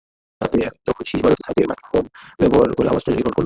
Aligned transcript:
রাতে 0.41 0.57
যখন 0.87 1.03
শিস 1.05 1.19
বাজতে 1.21 1.43
থাকে, 1.47 1.61
মাইক্রোফোন 1.67 2.05
ব্যবহার 2.39 2.69
করে 2.73 2.87
আওয়াজটা 2.87 3.09
রেকর্ড 3.11 3.25
করলাম। 3.25 3.39